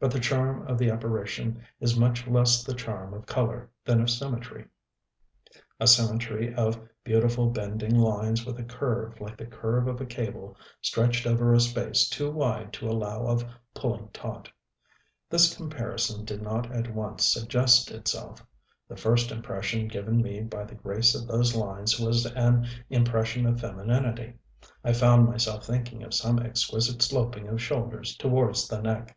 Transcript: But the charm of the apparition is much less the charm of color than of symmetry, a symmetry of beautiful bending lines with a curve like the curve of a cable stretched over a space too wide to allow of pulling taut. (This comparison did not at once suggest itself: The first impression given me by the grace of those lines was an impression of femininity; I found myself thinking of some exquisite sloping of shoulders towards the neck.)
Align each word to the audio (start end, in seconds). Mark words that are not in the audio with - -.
But 0.00 0.10
the 0.10 0.18
charm 0.20 0.66
of 0.66 0.78
the 0.78 0.88
apparition 0.88 1.62
is 1.80 1.98
much 1.98 2.26
less 2.26 2.64
the 2.64 2.72
charm 2.72 3.12
of 3.12 3.26
color 3.26 3.68
than 3.84 4.00
of 4.00 4.08
symmetry, 4.08 4.68
a 5.78 5.86
symmetry 5.86 6.54
of 6.54 6.80
beautiful 7.04 7.50
bending 7.50 7.94
lines 7.94 8.46
with 8.46 8.58
a 8.58 8.64
curve 8.64 9.20
like 9.20 9.36
the 9.36 9.44
curve 9.44 9.86
of 9.86 10.00
a 10.00 10.06
cable 10.06 10.56
stretched 10.80 11.26
over 11.26 11.52
a 11.52 11.60
space 11.60 12.08
too 12.08 12.30
wide 12.30 12.72
to 12.72 12.88
allow 12.88 13.26
of 13.26 13.44
pulling 13.74 14.08
taut. 14.14 14.50
(This 15.28 15.54
comparison 15.54 16.24
did 16.24 16.40
not 16.40 16.72
at 16.72 16.94
once 16.94 17.30
suggest 17.30 17.90
itself: 17.90 18.42
The 18.88 18.96
first 18.96 19.30
impression 19.30 19.88
given 19.88 20.22
me 20.22 20.40
by 20.40 20.64
the 20.64 20.74
grace 20.74 21.14
of 21.14 21.26
those 21.26 21.54
lines 21.54 22.00
was 22.00 22.24
an 22.24 22.66
impression 22.88 23.44
of 23.44 23.60
femininity; 23.60 24.38
I 24.82 24.94
found 24.94 25.26
myself 25.26 25.66
thinking 25.66 26.02
of 26.02 26.14
some 26.14 26.38
exquisite 26.38 27.02
sloping 27.02 27.46
of 27.46 27.60
shoulders 27.60 28.16
towards 28.16 28.68
the 28.68 28.80
neck.) 28.80 29.14